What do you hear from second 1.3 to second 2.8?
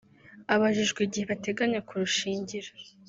bateganya kurushingira